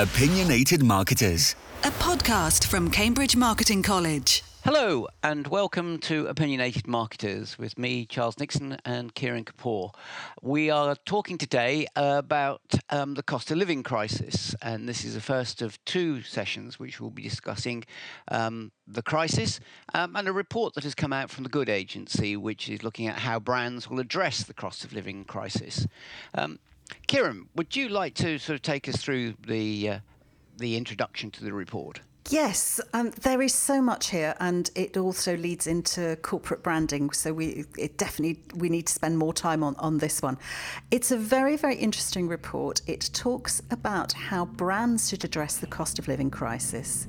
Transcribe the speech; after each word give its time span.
Opinionated 0.00 0.80
Marketers. 0.84 1.56
a 1.82 1.90
podcast 1.90 2.68
from 2.68 2.88
Cambridge 2.88 3.34
Marketing 3.34 3.82
College. 3.82 4.44
Hello 4.62 5.08
and 5.24 5.48
welcome 5.48 5.98
to 5.98 6.28
Opinionated 6.28 6.86
Marketers 6.86 7.58
with 7.58 7.76
me, 7.76 8.06
Charles 8.06 8.38
Nixon, 8.38 8.78
and 8.84 9.12
Kiran 9.16 9.44
Kapur. 9.44 9.92
We 10.40 10.70
are 10.70 10.94
talking 11.04 11.36
today 11.36 11.88
about 11.96 12.60
um, 12.90 13.14
the 13.14 13.24
cost 13.24 13.50
of 13.50 13.58
living 13.58 13.82
crisis, 13.82 14.54
and 14.62 14.88
this 14.88 15.04
is 15.04 15.14
the 15.14 15.20
first 15.20 15.62
of 15.62 15.84
two 15.84 16.22
sessions 16.22 16.78
which 16.78 17.00
we'll 17.00 17.10
be 17.10 17.22
discussing 17.22 17.84
um, 18.30 18.70
the 18.86 19.02
crisis 19.02 19.58
um, 19.94 20.14
and 20.14 20.28
a 20.28 20.32
report 20.32 20.74
that 20.74 20.84
has 20.84 20.94
come 20.94 21.12
out 21.12 21.28
from 21.28 21.42
the 21.42 21.50
Good 21.50 21.68
Agency, 21.68 22.36
which 22.36 22.68
is 22.68 22.84
looking 22.84 23.08
at 23.08 23.18
how 23.18 23.40
brands 23.40 23.90
will 23.90 23.98
address 23.98 24.44
the 24.44 24.54
cost 24.54 24.84
of 24.84 24.92
living 24.92 25.24
crisis. 25.24 25.88
Kiran, 27.06 27.46
would 27.54 27.74
you 27.74 27.88
like 27.88 28.14
to 28.14 28.38
sort 28.38 28.54
of 28.56 28.62
take 28.62 28.88
us 28.88 28.96
through 28.96 29.34
the 29.46 29.88
uh, 29.88 29.98
the 30.58 30.76
introduction 30.76 31.30
to 31.32 31.44
the 31.44 31.52
report? 31.52 32.00
Yes, 32.30 32.78
um, 32.92 33.10
there 33.22 33.40
is 33.40 33.54
so 33.54 33.80
much 33.80 34.10
here, 34.10 34.34
and 34.38 34.70
it 34.74 34.98
also 34.98 35.34
leads 35.38 35.66
into 35.66 36.16
corporate 36.16 36.62
branding. 36.62 37.10
So 37.10 37.32
we 37.32 37.64
it 37.78 37.96
definitely 37.96 38.42
we 38.54 38.68
need 38.68 38.86
to 38.86 38.92
spend 38.92 39.16
more 39.16 39.32
time 39.32 39.62
on 39.62 39.74
on 39.76 39.98
this 39.98 40.20
one. 40.20 40.36
It's 40.90 41.10
a 41.10 41.16
very 41.16 41.56
very 41.56 41.76
interesting 41.76 42.28
report. 42.28 42.82
It 42.86 43.08
talks 43.14 43.62
about 43.70 44.12
how 44.12 44.44
brands 44.44 45.08
should 45.08 45.24
address 45.24 45.56
the 45.56 45.66
cost 45.66 45.98
of 45.98 46.08
living 46.08 46.30
crisis. 46.30 47.08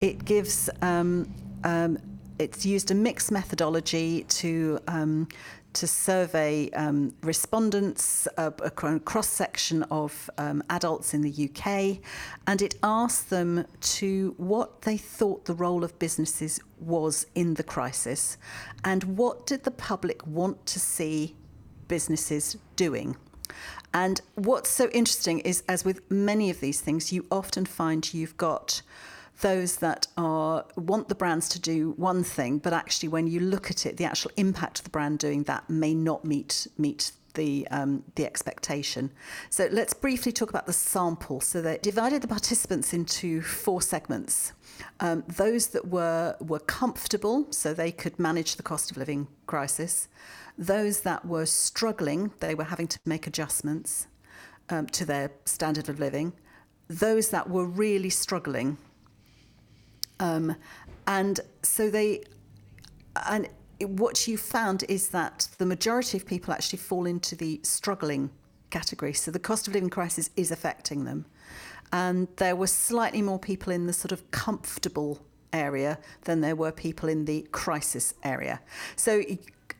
It 0.00 0.24
gives. 0.24 0.68
Um, 0.82 1.32
um, 1.64 1.98
it's 2.38 2.64
used 2.64 2.90
a 2.90 2.94
mixed 2.94 3.30
methodology 3.30 4.24
to 4.24 4.78
um, 4.88 5.28
to 5.72 5.86
survey 5.86 6.70
um, 6.70 7.14
respondents, 7.22 8.26
uh, 8.36 8.50
a 8.62 8.70
cross 8.70 9.28
section 9.28 9.82
of 9.84 10.28
um, 10.38 10.62
adults 10.70 11.14
in 11.14 11.22
the 11.22 11.48
UK, 11.48 11.98
and 12.46 12.62
it 12.62 12.74
asked 12.82 13.30
them 13.30 13.64
to 13.80 14.34
what 14.36 14.82
they 14.82 14.96
thought 14.96 15.44
the 15.44 15.54
role 15.54 15.84
of 15.84 15.98
businesses 15.98 16.60
was 16.78 17.26
in 17.34 17.54
the 17.54 17.62
crisis, 17.62 18.36
and 18.84 19.04
what 19.04 19.46
did 19.46 19.64
the 19.64 19.70
public 19.70 20.26
want 20.26 20.64
to 20.66 20.80
see 20.80 21.36
businesses 21.88 22.56
doing. 22.76 23.16
And 23.92 24.20
what's 24.36 24.70
so 24.70 24.88
interesting 24.90 25.40
is, 25.40 25.62
as 25.68 25.84
with 25.84 26.08
many 26.10 26.50
of 26.50 26.60
these 26.60 26.80
things, 26.80 27.12
you 27.12 27.26
often 27.30 27.66
find 27.66 28.14
you've 28.14 28.36
got 28.36 28.82
those 29.40 29.76
that 29.76 30.06
are 30.16 30.64
want 30.76 31.08
the 31.08 31.14
brands 31.14 31.48
to 31.50 31.60
do 31.60 31.92
one 31.96 32.22
thing, 32.24 32.58
but 32.58 32.72
actually 32.72 33.08
when 33.08 33.26
you 33.26 33.40
look 33.40 33.70
at 33.70 33.86
it, 33.86 33.96
the 33.96 34.04
actual 34.04 34.30
impact 34.36 34.78
of 34.78 34.84
the 34.84 34.90
brand 34.90 35.18
doing 35.18 35.44
that 35.44 35.68
may 35.68 35.94
not 35.94 36.24
meet 36.24 36.66
meet 36.78 37.12
the 37.34 37.66
um, 37.70 38.02
the 38.14 38.26
expectation. 38.26 39.10
So 39.50 39.68
let's 39.70 39.94
briefly 39.94 40.32
talk 40.32 40.50
about 40.50 40.66
the 40.66 40.72
sample. 40.72 41.40
So 41.40 41.62
they 41.62 41.78
divided 41.78 42.22
the 42.22 42.28
participants 42.28 42.92
into 42.92 43.40
four 43.42 43.82
segments. 43.82 44.52
Um, 45.00 45.24
those 45.26 45.68
that 45.68 45.88
were 45.88 46.36
were 46.40 46.60
comfortable, 46.60 47.46
so 47.50 47.74
they 47.74 47.92
could 47.92 48.18
manage 48.18 48.56
the 48.56 48.62
cost 48.62 48.90
of 48.90 48.96
living 48.96 49.28
crisis. 49.46 50.08
Those 50.58 51.00
that 51.00 51.24
were 51.24 51.46
struggling, 51.46 52.32
they 52.40 52.54
were 52.54 52.64
having 52.64 52.88
to 52.88 52.98
make 53.06 53.26
adjustments 53.26 54.06
um, 54.68 54.86
to 54.88 55.04
their 55.04 55.30
standard 55.44 55.88
of 55.88 55.98
living. 55.98 56.32
Those 56.88 57.30
that 57.30 57.48
were 57.48 57.64
really 57.64 58.10
struggling, 58.10 58.76
um, 60.20 60.54
and 61.06 61.40
so 61.62 61.90
they, 61.90 62.22
and 63.28 63.48
what 63.80 64.28
you 64.28 64.36
found 64.38 64.84
is 64.88 65.08
that 65.08 65.48
the 65.58 65.66
majority 65.66 66.16
of 66.16 66.26
people 66.26 66.54
actually 66.54 66.78
fall 66.78 67.06
into 67.06 67.34
the 67.34 67.60
struggling 67.64 68.30
category. 68.70 69.12
So 69.12 69.30
the 69.30 69.38
cost 69.38 69.66
of 69.66 69.74
living 69.74 69.90
crisis 69.90 70.30
is 70.36 70.50
affecting 70.50 71.04
them. 71.04 71.26
And 71.92 72.28
there 72.36 72.54
were 72.54 72.68
slightly 72.68 73.22
more 73.22 73.38
people 73.38 73.72
in 73.72 73.86
the 73.86 73.92
sort 73.92 74.12
of 74.12 74.30
comfortable 74.30 75.20
area 75.52 75.98
than 76.22 76.40
there 76.40 76.54
were 76.54 76.70
people 76.70 77.08
in 77.08 77.24
the 77.24 77.48
crisis 77.50 78.14
area. 78.22 78.60
So 78.94 79.22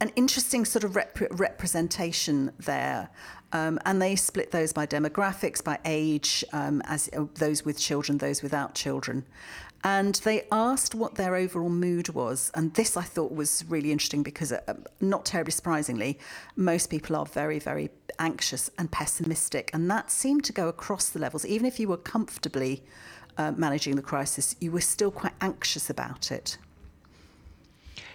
an 0.01 0.11
interesting 0.17 0.65
sort 0.65 0.83
of 0.83 0.97
rep- 0.97 1.19
representation 1.31 2.53
there. 2.59 3.11
Um, 3.53 3.79
and 3.85 4.01
they 4.01 4.17
split 4.17 4.51
those 4.53 4.73
by 4.73 4.87
demographics, 4.87 5.63
by 5.63 5.79
age, 5.85 6.45
um, 6.53 6.83
as 6.87 7.11
uh, 7.17 7.25
those 7.35 7.65
with 7.65 7.79
children, 7.79 8.19
those 8.19 8.43
without 8.43 8.75
children. 8.75 9.25
And 9.83 10.15
they 10.17 10.47
asked 10.53 10.95
what 10.95 11.15
their 11.15 11.35
overall 11.35 11.71
mood 11.71 12.11
was. 12.11 12.51
And 12.55 12.75
this 12.75 12.97
I 12.97 13.03
thought 13.03 13.33
was 13.33 13.65
really 13.69 13.93
interesting 13.93 14.23
because, 14.23 14.53
uh, 14.53 14.75
not 15.01 15.25
terribly 15.25 15.53
surprisingly, 15.53 16.19
most 16.57 16.91
people 16.91 17.17
are 17.17 17.25
very, 17.25 17.59
very 17.59 17.89
anxious 18.19 18.71
and 18.77 18.91
pessimistic. 18.91 19.71
And 19.73 19.91
that 19.91 20.11
seemed 20.11 20.45
to 20.45 20.53
go 20.53 20.69
across 20.69 21.09
the 21.09 21.19
levels. 21.19 21.47
Even 21.47 21.67
if 21.67 21.81
you 21.81 21.89
were 21.89 21.97
comfortably 21.97 22.83
uh, 23.39 23.53
managing 23.53 23.97
the 23.97 24.03
crisis, 24.03 24.55
you 24.61 24.71
were 24.71 24.83
still 24.83 25.11
quite 25.11 25.33
anxious 25.41 25.89
about 25.89 26.31
it. 26.31 26.59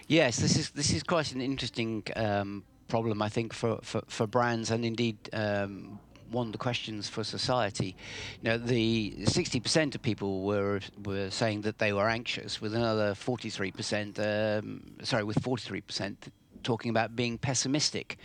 Yes, 0.08 0.36
this 0.36 0.56
is 0.56 0.70
this 0.70 0.92
is 0.92 1.02
quite 1.02 1.32
an 1.32 1.40
interesting 1.40 2.04
um, 2.14 2.62
problem, 2.86 3.20
I 3.22 3.28
think, 3.28 3.52
for, 3.52 3.80
for, 3.82 4.02
for 4.06 4.26
brands 4.28 4.70
and 4.70 4.84
indeed 4.84 5.16
um, 5.32 5.98
one 6.30 6.46
of 6.46 6.52
the 6.52 6.58
questions 6.58 7.08
for 7.08 7.24
society. 7.24 7.96
You 8.42 8.50
know, 8.50 8.58
the 8.58 9.14
60% 9.20 9.94
of 9.94 10.02
people 10.02 10.42
were 10.42 10.80
were 11.04 11.30
saying 11.30 11.62
that 11.62 11.78
they 11.78 11.92
were 11.92 12.08
anxious, 12.08 12.60
with 12.60 12.74
another 12.74 13.14
43%, 13.14 14.58
um, 14.58 14.82
sorry, 15.02 15.24
with 15.24 15.40
43% 15.40 16.16
talking 16.62 16.90
about 16.90 17.14
being 17.14 17.38
pessimistic. 17.38 18.18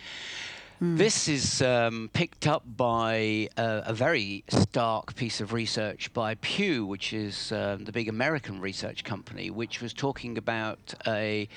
Mm. 0.81 0.97
This 0.97 1.27
is 1.27 1.61
um, 1.61 2.09
picked 2.11 2.47
up 2.47 2.63
by 2.65 3.47
a, 3.55 3.83
a, 3.85 3.93
very 3.93 4.43
stark 4.47 5.15
piece 5.15 5.39
of 5.39 5.53
research 5.53 6.11
by 6.11 6.33
Pew, 6.35 6.87
which 6.87 7.13
is 7.13 7.51
um, 7.51 7.85
the 7.85 7.91
big 7.91 8.09
American 8.09 8.59
research 8.59 9.03
company, 9.03 9.51
which 9.51 9.79
was 9.79 9.93
talking 9.93 10.39
about 10.39 10.95
a 11.05 11.47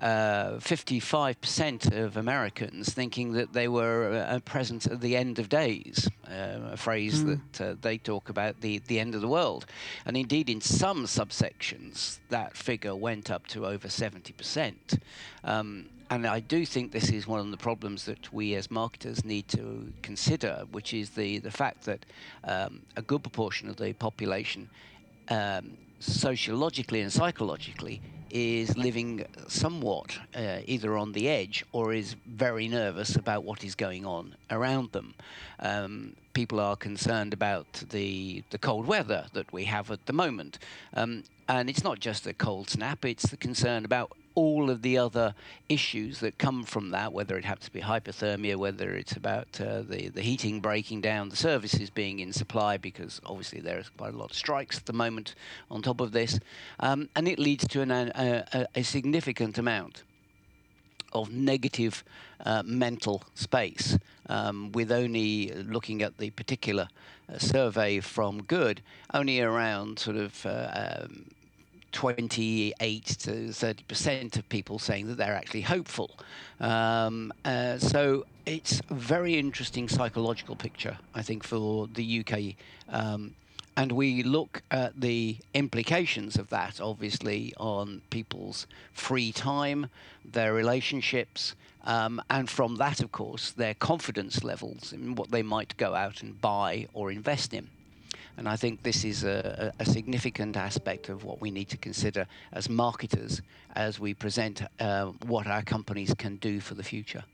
uh, 0.00 0.54
55% 0.54 1.96
of 1.96 2.16
Americans 2.16 2.92
thinking 2.92 3.34
that 3.34 3.52
they 3.52 3.68
were 3.68 4.26
uh, 4.28 4.40
present 4.40 4.88
at 4.88 5.00
the 5.00 5.16
end 5.16 5.38
of 5.38 5.48
days, 5.48 6.10
uh, 6.28 6.72
a 6.72 6.76
phrase 6.76 7.22
mm. 7.22 7.40
that 7.52 7.64
uh, 7.64 7.76
they 7.82 7.98
talk 7.98 8.30
about 8.30 8.62
the, 8.62 8.78
the 8.88 8.98
end 8.98 9.14
of 9.14 9.20
the 9.20 9.28
world. 9.28 9.64
And 10.04 10.16
indeed, 10.16 10.50
in 10.50 10.60
some 10.60 11.06
subsections, 11.06 12.18
that 12.30 12.56
figure 12.56 12.96
went 12.96 13.30
up 13.30 13.46
to 13.48 13.64
over 13.64 13.86
70%. 13.86 14.98
Um, 15.44 15.84
and 16.14 16.26
I 16.26 16.40
do 16.40 16.66
think 16.66 16.92
this 16.92 17.08
is 17.08 17.26
one 17.26 17.40
of 17.40 17.50
the 17.50 17.56
problems 17.56 18.04
that 18.04 18.30
we 18.34 18.54
as 18.54 18.70
marketers 18.70 19.24
need 19.24 19.48
to 19.48 19.90
consider, 20.02 20.64
which 20.70 20.92
is 20.92 21.10
the, 21.10 21.38
the 21.38 21.50
fact 21.50 21.86
that 21.86 22.04
um, 22.44 22.82
a 22.96 23.02
good 23.02 23.22
proportion 23.22 23.70
of 23.70 23.76
the 23.76 23.94
population, 23.94 24.68
um, 25.30 25.78
sociologically 26.00 27.00
and 27.00 27.10
psychologically, 27.10 28.02
is 28.28 28.76
living 28.76 29.24
somewhat 29.48 30.18
uh, 30.34 30.58
either 30.66 30.98
on 30.98 31.12
the 31.12 31.30
edge 31.30 31.64
or 31.72 31.94
is 31.94 32.14
very 32.26 32.68
nervous 32.68 33.16
about 33.16 33.44
what 33.44 33.64
is 33.64 33.74
going 33.74 34.04
on 34.04 34.34
around 34.50 34.92
them. 34.92 35.14
Um, 35.60 36.14
people 36.34 36.60
are 36.60 36.76
concerned 36.76 37.32
about 37.32 37.84
the 37.90 38.42
the 38.50 38.58
cold 38.58 38.86
weather 38.86 39.26
that 39.32 39.50
we 39.50 39.64
have 39.64 39.90
at 39.90 40.04
the 40.04 40.12
moment, 40.12 40.58
um, 40.92 41.24
and 41.48 41.70
it's 41.70 41.84
not 41.84 42.00
just 42.00 42.26
a 42.26 42.34
cold 42.34 42.68
snap; 42.68 43.04
it's 43.04 43.28
the 43.30 43.36
concern 43.36 43.84
about 43.84 44.12
all 44.34 44.70
of 44.70 44.82
the 44.82 44.98
other 44.98 45.34
issues 45.68 46.20
that 46.20 46.38
come 46.38 46.64
from 46.64 46.90
that, 46.90 47.12
whether 47.12 47.36
it 47.36 47.44
happens 47.44 47.66
to 47.66 47.72
be 47.72 47.80
hypothermia, 47.80 48.56
whether 48.56 48.94
it's 48.94 49.12
about 49.12 49.60
uh, 49.60 49.82
the, 49.82 50.08
the 50.08 50.22
heating 50.22 50.60
breaking 50.60 51.00
down, 51.00 51.28
the 51.28 51.36
services 51.36 51.90
being 51.90 52.20
in 52.20 52.32
supply, 52.32 52.76
because 52.76 53.20
obviously 53.26 53.60
there's 53.60 53.88
quite 53.90 54.14
a 54.14 54.16
lot 54.16 54.30
of 54.30 54.36
strikes 54.36 54.78
at 54.78 54.86
the 54.86 54.92
moment 54.92 55.34
on 55.70 55.82
top 55.82 56.00
of 56.00 56.12
this. 56.12 56.38
Um, 56.80 57.08
and 57.16 57.28
it 57.28 57.38
leads 57.38 57.66
to 57.68 57.80
an, 57.80 57.90
a, 57.90 58.66
a, 58.74 58.82
significant 58.82 59.58
amount 59.58 60.02
of 61.12 61.30
negative 61.30 62.04
uh, 62.44 62.62
mental 62.64 63.22
space, 63.34 63.98
um, 64.28 64.72
with 64.72 64.90
only 64.90 65.52
looking 65.52 66.02
at 66.02 66.18
the 66.18 66.30
particular 66.30 66.88
uh, 67.28 67.38
survey 67.38 68.00
from 68.00 68.42
Good, 68.42 68.82
only 69.12 69.40
around 69.40 69.98
sort 69.98 70.16
of 70.16 70.44
uh, 70.46 71.02
um, 71.04 71.26
28 71.92 73.04
to 73.04 73.52
30 73.52 73.82
percent 73.84 74.36
of 74.36 74.48
people 74.48 74.78
saying 74.78 75.06
that 75.08 75.16
they're 75.16 75.34
actually 75.34 75.62
hopeful. 75.62 76.10
Um, 76.60 77.32
uh, 77.44 77.78
so 77.78 78.24
it's 78.46 78.80
a 78.90 78.94
very 78.94 79.38
interesting 79.38 79.88
psychological 79.88 80.56
picture, 80.56 80.98
I 81.14 81.22
think, 81.22 81.44
for 81.44 81.88
the 81.92 82.24
UK. 82.26 82.56
Um, 82.88 83.34
and 83.76 83.92
we 83.92 84.22
look 84.22 84.62
at 84.70 85.00
the 85.00 85.36
implications 85.54 86.36
of 86.36 86.50
that, 86.50 86.80
obviously, 86.80 87.54
on 87.56 88.02
people's 88.10 88.66
free 88.92 89.32
time, 89.32 89.88
their 90.24 90.52
relationships, 90.52 91.54
um, 91.84 92.20
and 92.28 92.48
from 92.48 92.76
that, 92.76 93.00
of 93.00 93.12
course, 93.12 93.50
their 93.50 93.74
confidence 93.74 94.44
levels 94.44 94.92
in 94.92 95.14
what 95.14 95.30
they 95.30 95.42
might 95.42 95.76
go 95.78 95.94
out 95.94 96.22
and 96.22 96.40
buy 96.40 96.86
or 96.92 97.10
invest 97.10 97.54
in. 97.54 97.68
And 98.36 98.48
I 98.48 98.56
think 98.56 98.82
this 98.82 99.04
is 99.04 99.24
a, 99.24 99.72
a, 99.78 99.84
significant 99.84 100.56
aspect 100.56 101.08
of 101.08 101.24
what 101.24 101.40
we 101.40 101.50
need 101.50 101.68
to 101.68 101.76
consider 101.76 102.26
as 102.52 102.68
marketers 102.68 103.42
as 103.76 104.00
we 104.00 104.14
present 104.14 104.62
uh, 104.80 105.06
what 105.26 105.46
our 105.46 105.62
companies 105.62 106.14
can 106.14 106.36
do 106.36 106.60
for 106.60 106.74
the 106.74 106.82
future. 106.82 107.24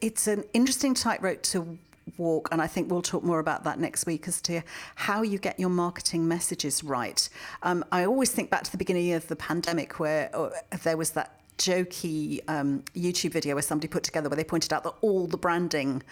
It's 0.00 0.26
an 0.26 0.44
interesting 0.52 0.94
tightrope 0.94 1.42
to 1.44 1.78
walk, 2.18 2.48
and 2.52 2.60
I 2.60 2.66
think 2.66 2.90
we'll 2.90 3.02
talk 3.02 3.22
more 3.22 3.38
about 3.38 3.64
that 3.64 3.78
next 3.78 4.06
week 4.06 4.28
as 4.28 4.40
to 4.42 4.62
how 4.94 5.22
you 5.22 5.38
get 5.38 5.58
your 5.58 5.70
marketing 5.70 6.26
messages 6.28 6.84
right. 6.84 7.28
Um, 7.62 7.84
I 7.92 8.04
always 8.04 8.30
think 8.30 8.50
back 8.50 8.64
to 8.64 8.70
the 8.70 8.78
beginning 8.78 9.12
of 9.12 9.26
the 9.28 9.36
pandemic 9.36 9.98
where 9.98 10.34
uh, 10.34 10.50
there 10.82 10.96
was 10.96 11.12
that 11.12 11.38
jokey 11.58 12.40
um, 12.48 12.82
YouTube 12.94 13.30
video 13.30 13.54
where 13.54 13.62
somebody 13.62 13.86
put 13.86 14.02
together 14.02 14.28
where 14.28 14.36
they 14.36 14.44
pointed 14.44 14.72
out 14.72 14.82
that 14.84 14.94
all 15.00 15.26
the 15.26 15.36
branding 15.36 16.02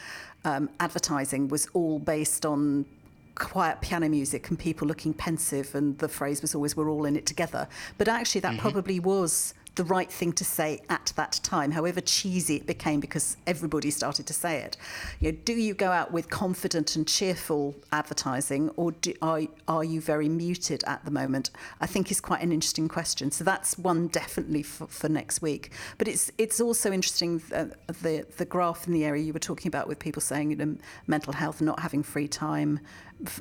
um, 0.44 0.70
advertising 0.78 1.48
was 1.48 1.66
all 1.72 1.98
based 1.98 2.46
on 2.46 2.86
quiet 3.34 3.80
piano 3.80 4.08
music 4.08 4.48
and 4.50 4.58
people 4.58 4.86
looking 4.86 5.14
pensive 5.14 5.74
and 5.74 5.98
the 5.98 6.08
phrase 6.08 6.42
was 6.42 6.54
always 6.54 6.76
we're 6.76 6.90
all 6.90 7.04
in 7.04 7.16
it 7.16 7.26
together 7.26 7.68
but 7.98 8.08
actually 8.08 8.40
that 8.40 8.52
mm-hmm. 8.52 8.60
probably 8.60 9.00
was 9.00 9.54
the 9.80 9.84
right 9.84 10.12
thing 10.12 10.30
to 10.30 10.44
say 10.44 10.78
at 10.90 11.10
that 11.16 11.40
time, 11.42 11.70
however 11.70 12.02
cheesy 12.02 12.56
it 12.56 12.66
became 12.66 13.00
because 13.00 13.38
everybody 13.46 13.90
started 13.90 14.26
to 14.26 14.34
say 14.34 14.58
it. 14.58 14.76
You 15.20 15.32
know, 15.32 15.38
do 15.42 15.54
you 15.54 15.72
go 15.72 15.90
out 15.90 16.12
with 16.12 16.28
confident 16.28 16.96
and 16.96 17.08
cheerful 17.08 17.74
advertising, 17.90 18.68
or 18.76 18.92
do, 18.92 19.14
are, 19.22 19.40
are 19.68 19.82
you 19.82 20.02
very 20.02 20.28
muted 20.28 20.84
at 20.84 21.02
the 21.06 21.10
moment? 21.10 21.48
I 21.80 21.86
think 21.86 22.10
is 22.10 22.20
quite 22.20 22.42
an 22.42 22.52
interesting 22.52 22.88
question. 22.88 23.30
So 23.30 23.42
that's 23.42 23.78
one 23.78 24.08
definitely 24.08 24.62
for, 24.62 24.86
for 24.86 25.08
next 25.08 25.40
week. 25.40 25.72
But 25.96 26.08
it's 26.08 26.30
it's 26.36 26.60
also 26.60 26.92
interesting 26.92 27.40
uh, 27.54 27.68
the 28.02 28.26
the 28.36 28.44
graph 28.44 28.86
in 28.86 28.92
the 28.92 29.06
area 29.06 29.22
you 29.22 29.32
were 29.32 29.38
talking 29.38 29.68
about 29.70 29.88
with 29.88 29.98
people 29.98 30.20
saying 30.20 30.50
you 30.50 30.56
know, 30.56 30.76
mental 31.06 31.32
health, 31.32 31.62
not 31.62 31.80
having 31.80 32.02
free 32.02 32.28
time, 32.28 32.80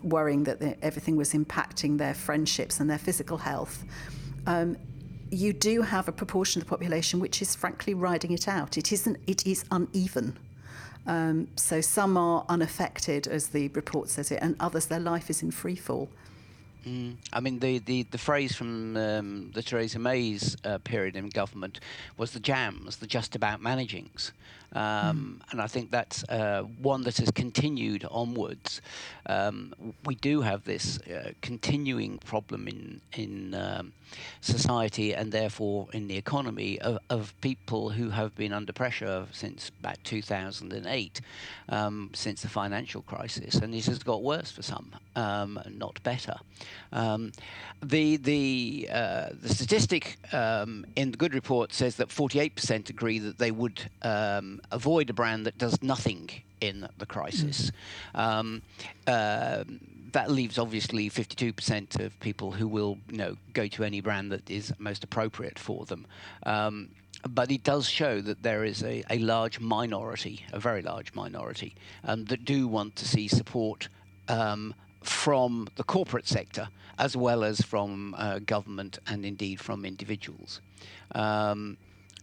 worrying 0.03 0.45
that 0.45 0.61
the, 0.61 0.81
everything 0.81 1.17
was 1.17 1.33
impacting 1.33 1.97
their 1.97 2.13
friendships 2.13 2.79
and 2.79 2.89
their 2.89 2.97
physical 2.97 3.39
health. 3.39 3.83
Um, 4.47 4.77
you 5.31 5.53
do 5.53 5.81
have 5.81 6.07
a 6.07 6.11
proportion 6.11 6.61
of 6.61 6.67
the 6.67 6.69
population 6.69 7.19
which 7.19 7.41
is 7.41 7.55
frankly 7.55 7.93
riding 7.93 8.31
it 8.31 8.47
out. 8.47 8.77
It 8.77 8.91
isn't. 8.91 9.17
It 9.27 9.45
is 9.45 9.65
uneven. 9.71 10.37
Um, 11.07 11.47
so 11.55 11.81
some 11.81 12.17
are 12.17 12.45
unaffected, 12.49 13.27
as 13.27 13.47
the 13.47 13.69
report 13.69 14.09
says 14.09 14.31
it, 14.31 14.39
and 14.41 14.55
others 14.59 14.87
their 14.87 14.99
life 14.99 15.29
is 15.29 15.41
in 15.41 15.51
free 15.51 15.75
fall. 15.75 16.09
Mm. 16.85 17.15
I 17.33 17.39
mean, 17.39 17.59
the, 17.59 17.79
the, 17.79 18.03
the 18.03 18.17
phrase 18.17 18.55
from 18.55 18.95
um, 18.95 19.51
the 19.53 19.61
Theresa 19.61 19.99
May's 19.99 20.55
uh, 20.63 20.77
period 20.79 21.15
in 21.15 21.29
government 21.29 21.79
was 22.17 22.31
the 22.31 22.39
jams, 22.39 22.97
the 22.97 23.07
just 23.07 23.35
about 23.35 23.61
managings. 23.61 24.31
Um, 24.73 25.41
mm. 25.41 25.51
And 25.51 25.61
I 25.61 25.67
think 25.67 25.91
that's 25.91 26.23
uh, 26.29 26.63
one 26.81 27.01
that 27.03 27.17
has 27.17 27.31
continued 27.31 28.05
onwards. 28.11 28.81
Um, 29.25 29.73
we 30.05 30.15
do 30.15 30.41
have 30.41 30.63
this 30.63 30.99
uh, 31.01 31.31
continuing 31.41 32.19
problem 32.19 32.67
in, 32.67 33.01
in 33.13 33.55
um, 33.55 33.93
society 34.41 35.13
and 35.13 35.31
therefore 35.31 35.87
in 35.93 36.07
the 36.07 36.17
economy 36.17 36.79
of, 36.81 36.99
of, 37.09 37.33
people 37.41 37.89
who 37.89 38.09
have 38.09 38.35
been 38.35 38.51
under 38.51 38.73
pressure 38.73 39.25
since 39.31 39.71
about 39.79 39.97
2008, 40.03 41.21
um, 41.69 42.09
since 42.13 42.41
the 42.41 42.47
financial 42.47 43.01
crisis. 43.03 43.55
And 43.55 43.73
this 43.73 43.85
has 43.85 43.99
got 43.99 44.23
worse 44.23 44.51
for 44.51 44.63
some, 44.63 44.91
um, 45.15 45.59
not 45.69 46.01
better. 46.03 46.35
Um, 46.91 47.31
the 47.83 48.17
the 48.17 48.89
uh, 48.91 49.29
the 49.41 49.49
statistic 49.49 50.17
in 50.33 51.11
the 51.11 51.17
Good 51.17 51.33
Report 51.33 51.71
says 51.73 51.95
that 51.97 52.09
48% 52.09 52.89
agree 52.89 53.19
that 53.19 53.37
they 53.37 53.51
would 53.51 53.89
um, 54.01 54.58
avoid 54.71 55.09
a 55.09 55.13
brand 55.13 55.45
that 55.45 55.57
does 55.57 55.81
nothing 55.81 56.29
in 56.61 56.87
the 56.97 57.05
crisis. 57.05 57.71
Mm-hmm. 58.15 58.19
Um, 58.19 58.61
uh, 59.07 59.63
that 60.11 60.31
leaves 60.31 60.57
obviously 60.57 61.09
52% 61.09 61.99
of 62.03 62.19
people 62.19 62.51
who 62.51 62.67
will 62.67 62.97
you 63.09 63.17
know 63.17 63.37
go 63.53 63.67
to 63.67 63.83
any 63.83 64.01
brand 64.01 64.31
that 64.31 64.49
is 64.49 64.73
most 64.79 65.03
appropriate 65.03 65.59
for 65.59 65.85
them. 65.85 66.05
Um, 66.45 66.89
but 67.27 67.51
it 67.51 67.63
does 67.63 67.89
show 67.89 68.21
that 68.21 68.43
there 68.43 68.63
is 68.63 68.81
a, 68.83 69.03
a 69.09 69.19
large 69.19 69.59
minority, 69.59 70.45
a 70.53 70.59
very 70.59 70.81
large 70.81 71.13
minority, 71.13 71.75
um, 72.05 72.25
that 72.25 72.45
do 72.45 72.67
want 72.67 72.95
to 72.95 73.05
see 73.05 73.27
support 73.27 73.89
um, 74.29 74.73
from 75.03 75.67
the 75.75 75.83
corporate 75.83 76.27
sector 76.27 76.69
as 76.97 77.15
well 77.15 77.43
as 77.43 77.61
from 77.61 78.13
uh, 78.17 78.39
government 78.39 78.99
and 79.07 79.25
indeed 79.25 79.59
from 79.59 79.85
individuals. 79.85 80.61
Um, 81.15 81.77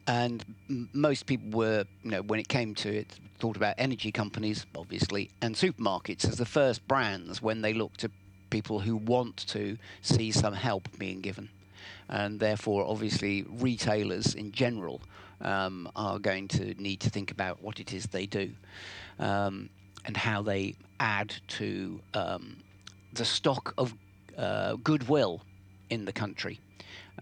and 0.07 0.45
m- 0.69 0.89
most 0.93 1.27
people 1.27 1.59
were, 1.59 1.85
you 2.03 2.11
know, 2.11 2.23
when 2.23 2.41
it 2.41 2.49
came 2.49 2.75
to 2.77 2.95
it, 2.95 3.19
thought 3.39 3.57
about 3.57 3.75
energy 3.79 4.13
companies, 4.13 4.67
obviously, 4.77 5.31
and 5.43 5.55
supermarkets 5.55 6.27
as 6.29 6.37
the 6.37 6.47
first 6.47 6.87
brands 6.89 7.43
when 7.43 7.61
they 7.63 7.73
looked 7.73 8.01
to 8.01 8.11
people 8.51 8.81
who 8.81 8.97
want 8.97 9.37
to 9.49 9.77
see 10.03 10.31
some 10.31 10.55
help 10.55 10.89
being 10.99 11.21
given. 11.21 11.49
And 12.09 12.39
therefore, 12.39 12.87
obviously, 12.87 13.45
retailers 13.49 14.35
in 14.35 14.53
general 14.53 15.01
um, 15.41 15.91
are 15.97 16.19
going 16.19 16.49
to 16.49 16.75
need 16.81 17.01
to 17.01 17.11
think 17.11 17.31
about 17.31 17.63
what 17.63 17.81
it 17.81 17.93
is 17.93 18.07
they 18.07 18.27
do 18.27 18.53
um, 19.19 19.69
and 20.05 20.17
how 20.17 20.43
they 20.43 20.77
add 21.01 21.35
to 21.49 22.01
um, 22.15 22.57
the 23.13 23.25
stock 23.25 23.75
of 23.77 23.95
uh, 24.39 24.77
goodwill 24.77 25.43
in 25.91 26.05
the 26.05 26.13
country. 26.13 26.61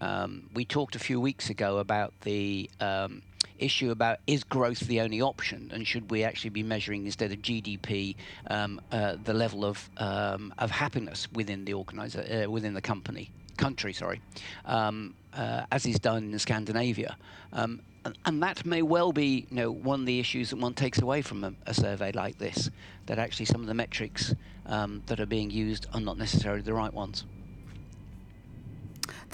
Um, 0.01 0.49
we 0.53 0.65
talked 0.65 0.95
a 0.95 0.99
few 0.99 1.19
weeks 1.19 1.49
ago 1.49 1.77
about 1.77 2.13
the 2.21 2.69
um, 2.79 3.21
issue 3.59 3.91
about 3.91 4.19
is 4.27 4.43
growth 4.43 4.81
the 4.81 5.01
only 5.01 5.21
option, 5.21 5.71
and 5.73 5.87
should 5.87 6.11
we 6.11 6.23
actually 6.23 6.49
be 6.49 6.63
measuring 6.63 7.05
instead 7.05 7.31
of 7.31 7.39
GDP 7.39 8.15
um, 8.49 8.81
uh, 8.91 9.15
the 9.23 9.33
level 9.33 9.65
of 9.65 9.89
um, 9.97 10.53
of 10.57 10.71
happiness 10.71 11.27
within 11.31 11.65
the 11.65 11.73
organizer 11.73 12.45
uh, 12.45 12.49
within 12.49 12.73
the 12.73 12.81
company 12.81 13.31
country, 13.57 13.93
sorry, 13.93 14.21
um, 14.65 15.15
uh, 15.33 15.65
as 15.71 15.85
is 15.85 15.99
done 15.99 16.33
in 16.33 16.39
Scandinavia. 16.39 17.15
Um, 17.53 17.81
and, 18.03 18.17
and, 18.25 18.43
that 18.43 18.65
may 18.65 18.81
well 18.81 19.13
be, 19.13 19.47
you 19.49 19.55
know, 19.55 19.71
one 19.71 20.01
of 20.01 20.05
the 20.05 20.19
issues 20.19 20.49
that 20.49 20.57
one 20.57 20.73
takes 20.73 21.01
away 21.01 21.21
from 21.21 21.43
a, 21.45 21.53
a 21.65 21.73
survey 21.73 22.11
like 22.11 22.37
this, 22.37 22.69
that 23.05 23.17
actually 23.17 23.45
some 23.45 23.61
of 23.61 23.67
the 23.67 23.73
metrics 23.73 24.35
that 24.65 25.19
are 25.19 25.25
being 25.25 25.49
used 25.49 25.87
are 25.93 26.01
not 26.01 26.17
necessarily 26.17 26.61
the 26.61 26.73
right 26.73 26.93
ones. 26.93 27.23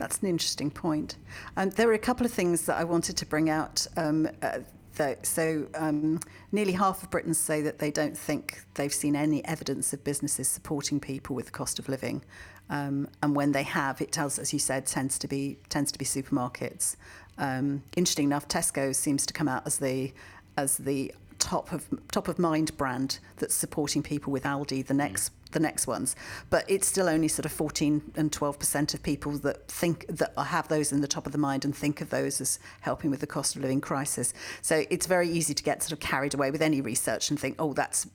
That's 0.02 0.18
an 0.18 0.30
interesting 0.30 0.72
point. 0.72 1.18
Um, 1.58 1.70
there 1.70 1.86
were 1.86 1.94
a 1.94 2.00
couple 2.00 2.26
of 2.26 2.34
things 2.34 2.66
that 2.66 2.76
I 2.76 2.84
wanted 2.84 3.18
to 3.18 3.26
bring 3.28 3.52
out. 3.52 3.86
Um, 3.96 4.28
uh, 4.42 4.62
that, 4.96 5.28
so, 5.28 5.68
um, 5.76 6.20
nearly 6.52 6.72
half 6.72 7.04
of 7.04 7.12
Britons 7.12 7.38
say 7.38 7.62
that 7.62 7.78
they 7.78 7.92
don't 7.92 8.18
think 8.18 8.64
they've 8.74 8.92
seen 8.94 9.16
any 9.16 9.46
evidence 9.46 9.94
of 9.94 10.04
businesses 10.04 10.48
supporting 10.48 11.00
people 11.00 11.36
with 11.36 11.46
the 11.46 11.52
cost 11.52 11.78
of 11.78 11.88
living. 11.88 12.24
Um, 12.72 13.10
and 13.22 13.36
when 13.36 13.52
they 13.52 13.62
have, 13.62 14.02
it 14.02 14.12
tells, 14.12 14.40
as 14.40 14.52
you 14.52 14.58
said, 14.58 14.88
tends 14.88 15.20
to 15.20 15.28
be 15.28 15.60
tends 15.70 15.92
to 15.92 16.00
be 16.00 16.06
supermarkets. 16.06 16.96
Um, 17.38 17.84
interesting 17.96 18.26
enough, 18.26 18.48
Tesco 18.48 18.96
seems 18.96 19.28
to 19.28 19.34
come 19.34 19.48
out 19.48 19.68
as 19.68 19.78
the 19.78 20.14
as 20.58 20.78
the 20.78 21.14
top 21.38 21.72
of 21.72 21.88
top 22.12 22.28
of 22.28 22.40
mind 22.40 22.76
brand 22.76 23.20
that's 23.38 23.54
supporting 23.54 24.02
people 24.02 24.34
with 24.34 24.46
Aldi 24.46 24.88
the 24.88 24.96
next 24.96 25.32
the 25.52 25.60
next 25.60 25.88
ones 25.88 26.16
but 26.50 26.64
it's 26.70 26.88
still 26.88 27.08
only 27.08 27.28
sort 27.28 27.46
of 27.46 27.52
14 27.52 28.14
and 28.16 28.32
12% 28.32 28.94
of 28.94 29.04
people 29.04 29.34
that 29.40 29.68
think 29.68 30.06
that 30.08 30.34
have 30.38 30.68
those 30.68 30.92
in 30.92 31.02
the 31.02 31.08
top 31.08 31.26
of 31.26 31.32
the 31.32 31.38
mind 31.38 31.66
and 31.66 31.76
think 31.76 32.02
of 32.02 32.10
those 32.10 32.42
as 32.42 32.60
helping 32.82 33.12
with 33.12 33.20
the 33.20 33.28
cost 33.28 33.56
of 33.56 33.62
living 33.62 33.82
crisis 33.82 34.34
so 34.62 34.84
it's 34.90 35.06
very 35.06 35.30
easy 35.30 35.54
to 35.54 35.64
get 35.64 35.84
sort 35.84 35.92
of 35.92 36.00
carried 36.00 36.34
away 36.34 36.52
with 36.52 36.62
any 36.62 36.82
research 36.82 37.30
and 37.30 37.40
think 37.40 37.56
oh 37.60 37.74
that's 37.74 38.08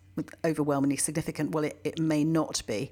overwhelmingly 0.44 0.96
significant 0.96 1.50
well 1.52 1.64
it, 1.64 1.78
it 1.84 1.98
may 1.98 2.24
not 2.24 2.62
be 2.66 2.90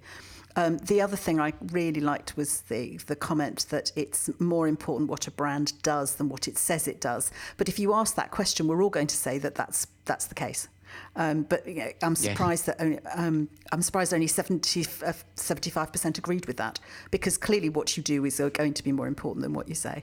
um, 0.57 0.79
the 0.79 1.01
other 1.01 1.17
thing 1.17 1.41
I 1.41 1.53
really 1.73 2.01
liked 2.01 2.37
was 2.37 2.61
the 2.63 2.99
the 3.07 3.17
comment 3.17 3.67
that 3.71 3.91
it's 3.97 4.31
more 4.39 4.69
important 4.69 5.11
what 5.11 5.27
a 5.27 5.31
brand 5.31 5.83
does 5.83 6.15
than 6.15 6.29
what 6.29 6.47
it 6.47 6.59
says 6.59 6.87
it 6.87 7.01
does. 7.01 7.33
But 7.57 7.69
if 7.69 7.79
you 7.79 7.93
ask 7.93 8.15
that 8.15 8.31
question, 8.31 8.69
we're 8.69 8.83
all 8.83 8.91
going 8.91 9.09
to 9.09 9.17
say 9.17 9.39
that 9.39 9.55
that's 9.57 9.87
that's 10.05 10.27
the 10.27 10.35
case. 10.35 10.69
Um, 11.17 11.43
but 11.43 11.67
you 11.67 11.75
know, 11.75 11.91
I'm 12.03 12.17
surprised 12.17 12.67
yes. 12.67 12.77
that 12.77 12.85
only, 12.85 12.99
um, 13.15 13.49
I'm 13.73 13.83
surprised 13.83 14.13
only 14.13 14.27
70, 14.27 14.81
uh, 15.05 15.13
75% 15.37 16.19
agreed 16.19 16.47
with 16.47 16.57
that 16.57 16.81
because 17.11 17.37
clearly 17.37 17.69
what 17.69 17.97
you 17.97 18.03
do 18.03 18.25
is 18.25 18.41
going 18.53 18.75
to 18.75 18.83
be 18.83 18.93
more 18.93 19.07
important 19.07 19.43
than 19.43 19.53
what 19.53 19.69
you 19.69 19.75
say. 19.75 20.03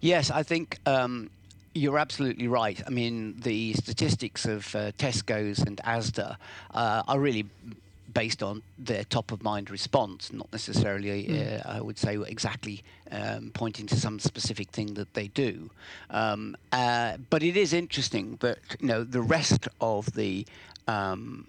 Yes, 0.00 0.30
I 0.30 0.42
think 0.42 0.78
um, 0.86 1.30
you're 1.74 1.98
absolutely 1.98 2.48
right. 2.48 2.80
I 2.86 2.90
mean, 2.90 3.40
the 3.40 3.72
statistics 3.74 4.44
of 4.44 4.74
uh, 4.74 4.92
Tesco's 4.92 5.58
and 5.60 5.78
ASDA 5.78 6.36
uh, 6.72 7.02
are 7.06 7.18
really 7.18 7.46
based 8.12 8.42
on 8.42 8.62
their 8.78 9.04
top 9.04 9.32
of 9.32 9.42
mind 9.42 9.70
response, 9.70 10.32
not 10.32 10.50
necessarily, 10.52 11.24
mm. 11.24 11.66
uh, 11.66 11.68
I 11.68 11.80
would 11.80 11.98
say, 11.98 12.16
exactly 12.26 12.82
um, 13.10 13.50
pointing 13.54 13.86
to 13.86 13.96
some 13.96 14.18
specific 14.18 14.70
thing 14.70 14.94
that 14.94 15.12
they 15.14 15.28
do. 15.28 15.70
Um, 16.10 16.56
uh, 16.72 17.18
but 17.30 17.42
it 17.42 17.56
is 17.56 17.72
interesting 17.72 18.36
that 18.40 18.58
you 18.80 18.88
know 18.88 19.04
the 19.04 19.22
rest 19.22 19.68
of 19.80 20.12
the 20.14 20.46
um, 20.86 21.46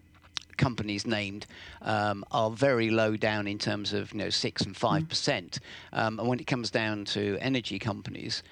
companies 0.58 1.08
named 1.08 1.46
um, 1.82 2.26
are 2.32 2.52
very 2.52 2.90
low 2.90 3.16
down 3.16 3.48
in 3.48 3.58
terms 3.58 3.94
of 3.94 4.12
you 4.12 4.20
know 4.20 4.30
six 4.30 4.64
and 4.64 4.76
five 4.76 5.04
mm. 5.04 5.10
percent, 5.10 5.60
um, 5.94 6.20
and 6.20 6.28
when 6.28 6.40
it 6.40 6.48
comes 6.48 6.70
down 6.70 7.06
to 7.06 7.38
energy 7.42 7.80
companies, 7.80 8.44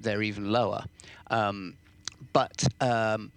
they're 0.00 0.22
even 0.22 0.52
lower. 0.52 0.84
Um, 1.30 1.74
but 2.32 2.64
um, 2.80 3.32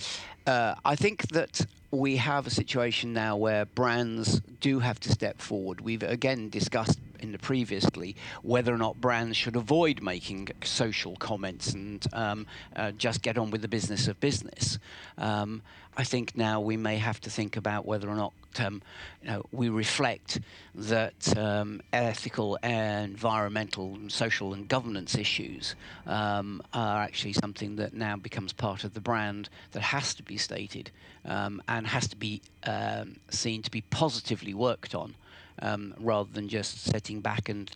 uh, 0.46 0.76
I 0.84 0.96
think 0.96 1.28
that 1.30 1.66
we 1.94 2.18
have 2.18 2.48
a 2.48 2.50
situation 2.50 3.14
now 3.14 3.38
where 3.38 3.66
brands 3.66 4.42
do 4.60 4.80
have 4.80 5.00
to 5.02 5.10
step 5.10 5.40
forward. 5.40 5.80
We've 5.80 6.02
again 6.02 6.50
discussed 6.50 7.00
in 7.24 7.32
the 7.32 7.40
previously, 7.40 8.16
whether 8.42 8.74
or 8.74 8.78
not 8.78 9.00
brands 9.00 9.38
should 9.38 9.56
avoid 9.56 10.02
making 10.02 10.50
social 10.64 11.16
comments 11.16 11.74
and 11.74 12.06
um, 12.14 12.46
uh, 12.76 12.92
just 12.92 13.22
get 13.22 13.38
on 13.38 13.50
with 13.50 13.62
the 13.62 13.68
business 13.68 14.08
of 14.08 14.20
business. 14.20 14.78
Um, 15.18 15.62
I 15.96 16.04
think 16.04 16.36
now 16.36 16.60
we 16.60 16.76
may 16.76 16.98
have 16.98 17.22
to 17.22 17.30
think 17.30 17.56
about 17.56 17.86
whether 17.86 18.10
or 18.10 18.16
not 18.16 18.34
um, 18.60 18.82
you 19.22 19.30
know, 19.30 19.46
we 19.52 19.70
reflect 19.70 20.40
that 20.76 21.38
um, 21.38 21.82
ethical, 21.92 22.58
and 22.62 23.12
environmental, 23.12 23.96
and 23.96 24.12
social, 24.12 24.54
and 24.54 24.68
governance 24.68 25.16
issues 25.16 25.76
um, 26.06 26.62
are 26.74 27.02
actually 27.02 27.34
something 27.34 27.76
that 27.78 27.94
now 27.94 28.16
becomes 28.16 28.54
part 28.54 28.84
of 28.84 28.94
the 28.94 29.02
brand 29.02 29.50
that 29.72 29.82
has 29.82 30.14
to 30.16 30.24
be 30.24 30.38
stated 30.38 30.92
um, 31.26 31.62
and 31.68 31.88
has 31.88 32.08
to 32.08 32.16
be 32.16 32.42
um, 32.66 33.16
seen 33.30 33.62
to 33.62 33.72
be 33.72 33.82
positively 33.82 34.54
worked 34.54 34.94
on, 34.94 35.16
um, 35.62 35.94
rather 36.00 36.30
than 36.32 36.50
just 36.50 36.84
sitting 36.84 37.22
back 37.22 37.50
and 37.50 37.72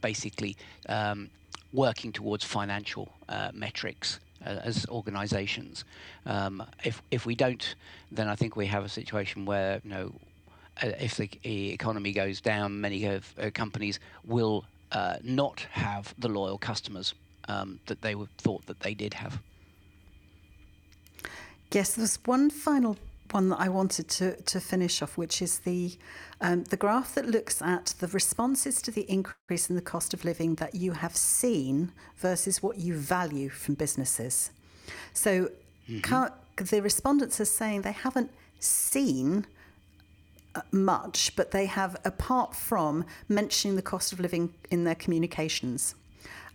basically 0.00 0.56
working 1.72 2.12
towards 2.12 2.44
financial 2.44 3.12
uh, 3.28 3.50
metrics 3.52 4.20
uh, 4.44 4.60
as 4.62 4.86
organisations. 4.88 5.84
Um, 6.26 6.62
if 6.84 7.02
if 7.10 7.26
we 7.26 7.34
don't, 7.34 7.74
then 8.12 8.28
I 8.28 8.36
think 8.36 8.56
we 8.56 8.66
have 8.66 8.84
a 8.84 8.88
situation 8.88 9.44
where 9.44 9.80
you 9.84 9.90
know, 9.90 10.12
uh, 10.82 10.92
if 11.00 11.16
the 11.16 11.30
economy 11.72 12.12
goes 12.12 12.40
down, 12.40 12.80
many 12.80 13.04
of, 13.04 13.32
uh, 13.40 13.50
companies 13.52 14.00
will 14.24 14.64
uh, 14.92 15.16
not 15.22 15.66
have 15.72 16.14
the 16.18 16.28
loyal 16.28 16.58
customers 16.58 17.14
um, 17.48 17.80
that 17.86 18.00
they 18.02 18.14
thought 18.38 18.64
that 18.66 18.80
they 18.80 18.94
did 18.94 19.14
have. 19.14 19.38
Yes, 21.70 21.94
there's 21.94 22.18
one 22.24 22.48
final 22.48 22.96
one 23.32 23.48
that 23.50 23.60
I 23.60 23.68
wanted 23.68 24.08
to, 24.08 24.36
to 24.40 24.60
finish 24.60 25.02
off, 25.02 25.16
which 25.16 25.42
is 25.42 25.60
the 25.60 25.96
um, 26.40 26.64
the 26.64 26.76
graph 26.76 27.14
that 27.14 27.26
looks 27.26 27.60
at 27.60 27.94
the 27.98 28.06
responses 28.08 28.80
to 28.82 28.90
the 28.90 29.10
increase 29.10 29.68
in 29.68 29.76
the 29.76 29.82
cost 29.82 30.14
of 30.14 30.24
living 30.24 30.54
that 30.56 30.74
you 30.74 30.92
have 30.92 31.16
seen 31.16 31.92
versus 32.16 32.62
what 32.62 32.78
you 32.78 32.94
value 32.94 33.48
from 33.48 33.74
businesses. 33.74 34.52
So 35.12 35.50
mm-hmm. 35.88 36.64
the 36.64 36.80
respondents 36.80 37.40
are 37.40 37.44
saying 37.44 37.82
they 37.82 37.92
haven't 37.92 38.30
seen 38.60 39.46
uh, 40.54 40.60
much, 40.70 41.34
but 41.34 41.50
they 41.50 41.66
have, 41.66 41.96
apart 42.04 42.54
from 42.54 43.04
mentioning 43.28 43.76
the 43.76 43.82
cost 43.82 44.12
of 44.12 44.20
living 44.20 44.54
in 44.70 44.84
their 44.84 44.94
communications. 44.94 45.94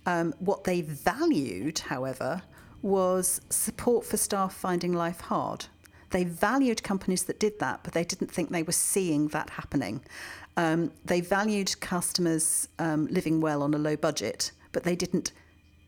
Um, 0.05 0.33
what 0.39 0.63
they 0.63 0.81
valued, 0.81 1.79
however, 1.79 2.41
was 2.81 3.39
support 3.49 4.05
for 4.05 4.17
staff 4.17 4.53
finding 4.53 4.93
life 4.93 5.21
hard. 5.21 5.65
They 6.13 6.25
valued 6.25 6.83
companies 6.83 7.23
that 7.23 7.39
did 7.39 7.57
that, 7.57 7.79
but 7.83 7.93
they 7.93 8.03
didn't 8.03 8.31
think 8.31 8.51
they 8.51 8.61
were 8.61 8.71
seeing 8.71 9.29
that 9.29 9.49
happening. 9.49 10.01
Um, 10.55 10.91
they 11.03 11.21
valued 11.21 11.79
customers 11.79 12.67
um, 12.77 13.07
living 13.07 13.41
well 13.41 13.63
on 13.63 13.73
a 13.73 13.79
low 13.79 13.95
budget, 13.95 14.51
but 14.73 14.83
they 14.83 14.95
didn't 14.95 15.31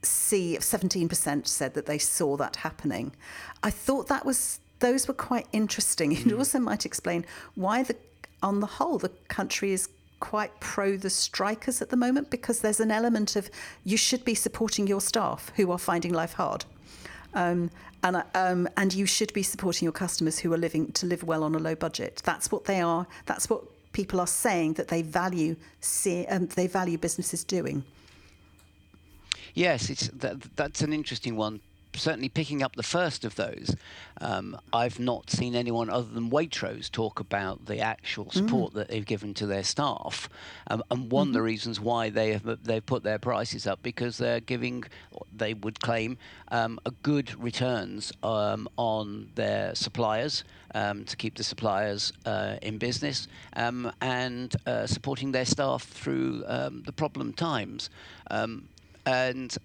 see 0.01 0.57
17% 0.59 1.47
said 1.47 1.75
that 1.75 1.85
they 1.85 1.99
saw 1.99 2.37
that 2.37 2.55
happening. 2.55 3.15
I 3.61 3.69
thought 3.69 4.07
that 4.07 4.25
was 4.25 4.59
those 4.79 5.07
were 5.07 5.13
quite 5.13 5.47
interesting. 5.51 6.11
It 6.15 6.25
mm. 6.25 6.37
also 6.39 6.59
might 6.59 6.87
explain 6.87 7.23
why 7.53 7.83
the 7.83 7.95
on 8.41 8.61
the 8.61 8.67
whole 8.77 8.97
the 8.97 9.11
country 9.27 9.73
is 9.73 9.89
quite 10.19 10.59
pro 10.59 10.97
the 10.97 11.09
strikers 11.09 11.83
at 11.83 11.89
the 11.89 11.97
moment 11.97 12.31
because 12.31 12.61
there's 12.61 12.79
an 12.79 12.89
element 12.91 13.35
of 13.35 13.49
you 13.83 13.97
should 13.97 14.25
be 14.25 14.33
supporting 14.33 14.87
your 14.87 15.01
staff 15.01 15.51
who 15.55 15.71
are 15.71 15.77
finding 15.77 16.13
life 16.13 16.33
hard. 16.33 16.65
Um, 17.35 17.69
and 18.03 18.23
um, 18.33 18.67
and 18.77 18.93
you 18.93 19.05
should 19.05 19.33
be 19.33 19.43
supporting 19.43 19.85
your 19.85 19.93
customers 19.93 20.39
who 20.39 20.53
are 20.53 20.57
living 20.57 20.91
to 20.93 21.05
live 21.05 21.23
well 21.23 21.43
on 21.43 21.53
a 21.55 21.59
low 21.59 21.75
budget. 21.75 22.21
That's 22.23 22.51
what 22.51 22.65
they 22.65 22.81
are. 22.81 23.05
That's 23.25 23.49
what 23.49 23.63
people 23.93 24.19
are 24.19 24.27
saying 24.27 24.73
that 24.73 24.87
they 24.87 25.01
value. 25.01 25.55
See, 25.81 26.25
um, 26.27 26.47
they 26.47 26.67
value 26.67 26.97
businesses 26.97 27.43
doing. 27.43 27.83
Yes, 29.53 29.89
it's 29.89 30.07
that, 30.09 30.41
that's 30.55 30.81
an 30.81 30.93
interesting 30.93 31.35
one 31.35 31.61
certainly 31.95 32.29
picking 32.29 32.63
up 32.63 32.75
the 32.75 32.83
first 32.83 33.25
of 33.25 33.35
those. 33.35 33.75
Um, 34.21 34.57
I've 34.71 34.99
not 34.99 35.29
seen 35.29 35.55
anyone 35.55 35.89
other 35.89 36.07
than 36.07 36.29
Waitrose 36.29 36.89
talk 36.89 37.19
about 37.19 37.65
the 37.65 37.79
actual 37.79 38.25
mm. 38.25 38.33
support 38.33 38.71
mm. 38.71 38.75
that 38.75 38.87
they've 38.89 39.05
given 39.05 39.33
to 39.35 39.45
their 39.45 39.63
staff, 39.63 40.29
um, 40.67 40.83
and 40.89 41.11
one 41.11 41.25
mm-hmm. 41.25 41.29
of 41.29 41.33
the 41.33 41.39
mm-hmm. 41.39 41.45
reasons 41.45 41.79
why 41.79 42.09
they 42.09 42.33
have 42.33 42.63
they've 42.63 42.85
put 42.85 43.03
their 43.03 43.19
prices 43.19 43.67
up 43.67 43.81
because 43.83 44.17
they're 44.17 44.39
giving, 44.39 44.83
they 45.35 45.53
would 45.53 45.79
claim, 45.79 46.17
um, 46.49 46.79
a 46.85 46.91
good 46.91 47.37
returns 47.41 48.13
um, 48.23 48.67
on 48.77 49.29
their 49.35 49.75
suppliers 49.75 50.43
um, 50.73 51.03
to 51.05 51.15
keep 51.15 51.35
the 51.35 51.43
suppliers 51.43 52.13
uh, 52.25 52.55
in 52.61 52.77
business 52.77 53.27
um, 53.55 53.91
and 54.01 54.55
uh, 54.65 54.85
supporting 54.85 55.31
their 55.31 55.45
staff 55.45 55.83
through 55.83 56.43
the 56.85 56.93
problem 56.95 57.33
times. 57.33 57.89
and 59.05 59.57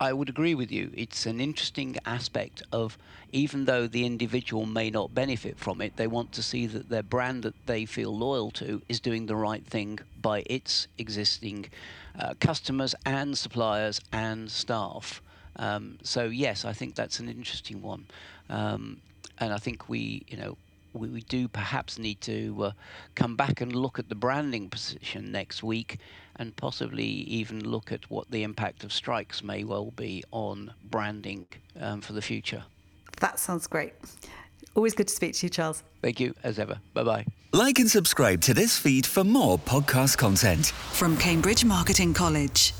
I 0.00 0.12
would 0.12 0.28
agree 0.28 0.54
with 0.54 0.72
you. 0.72 0.90
It's 0.94 1.24
an 1.24 1.40
interesting 1.40 1.96
aspect 2.04 2.62
of 2.72 2.98
even 3.32 3.64
though 3.64 3.86
the 3.86 4.04
individual 4.04 4.66
may 4.66 4.90
not 4.90 5.14
benefit 5.14 5.58
from 5.58 5.80
it, 5.80 5.96
they 5.96 6.06
want 6.06 6.32
to 6.32 6.42
see 6.42 6.66
that 6.66 6.88
their 6.88 7.02
brand 7.02 7.44
that 7.44 7.54
they 7.66 7.84
feel 7.84 8.16
loyal 8.16 8.50
to 8.52 8.82
is 8.88 9.00
doing 9.00 9.26
the 9.26 9.36
right 9.36 9.64
thing 9.64 10.00
by 10.20 10.42
its 10.46 10.88
existing 10.98 11.66
uh, 12.18 12.34
customers 12.40 12.94
and 13.06 13.38
suppliers 13.38 14.00
and 14.12 14.50
staff. 14.50 15.22
Um, 15.56 15.98
so 16.02 16.24
yes, 16.24 16.64
I 16.64 16.72
think 16.72 16.96
that's 16.96 17.20
an 17.20 17.28
interesting 17.28 17.80
one, 17.80 18.06
um, 18.48 19.00
and 19.38 19.52
I 19.52 19.58
think 19.58 19.88
we, 19.88 20.24
you 20.26 20.36
know, 20.36 20.58
we, 20.94 21.08
we 21.08 21.20
do 21.22 21.48
perhaps 21.48 21.98
need 21.98 22.20
to 22.22 22.64
uh, 22.64 22.72
come 23.14 23.36
back 23.36 23.60
and 23.60 23.74
look 23.74 23.98
at 23.98 24.08
the 24.08 24.14
branding 24.14 24.68
position 24.68 25.32
next 25.32 25.62
week 25.62 25.98
and 26.36 26.56
possibly 26.56 27.04
even 27.04 27.68
look 27.68 27.92
at 27.92 28.10
what 28.10 28.30
the 28.30 28.42
impact 28.42 28.84
of 28.84 28.92
strikes 28.92 29.42
may 29.42 29.64
well 29.64 29.90
be 29.90 30.24
on 30.30 30.72
branding 30.90 31.46
um, 31.80 32.00
for 32.00 32.12
the 32.12 32.22
future. 32.22 32.64
That 33.20 33.38
sounds 33.38 33.66
great. 33.66 33.92
Always 34.74 34.94
good 34.94 35.08
to 35.08 35.14
speak 35.14 35.34
to 35.34 35.46
you, 35.46 35.50
Charles. 35.50 35.82
Thank 36.02 36.18
you, 36.18 36.34
as 36.42 36.58
ever. 36.58 36.78
Bye 36.94 37.04
bye. 37.04 37.26
Like 37.52 37.78
and 37.78 37.88
subscribe 37.88 38.40
to 38.42 38.54
this 38.54 38.76
feed 38.76 39.06
for 39.06 39.22
more 39.22 39.58
podcast 39.58 40.18
content 40.18 40.66
from 40.66 41.16
Cambridge 41.16 41.64
Marketing 41.64 42.12
College. 42.12 42.74